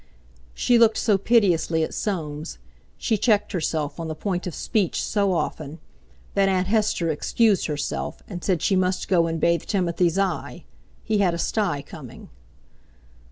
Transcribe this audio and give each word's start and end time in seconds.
She 0.55 0.79
looked 0.79 0.97
so 0.97 1.19
piteously 1.19 1.83
at 1.83 1.93
Soames, 1.93 2.57
she 2.97 3.19
checked 3.19 3.51
herself 3.51 3.99
on 3.99 4.07
the 4.07 4.15
point 4.15 4.47
of 4.47 4.55
speech 4.55 4.99
so 4.99 5.31
often, 5.31 5.77
that 6.33 6.49
Aunt 6.49 6.65
Hester 6.65 7.11
excused 7.11 7.67
herself 7.67 8.23
and 8.27 8.43
said 8.43 8.63
she 8.63 8.75
must 8.75 9.07
go 9.07 9.27
and 9.27 9.39
bathe 9.39 9.65
Timothy's 9.65 10.17
eye—he 10.17 11.17
had 11.19 11.35
a 11.35 11.37
sty 11.37 11.83
coming. 11.83 12.29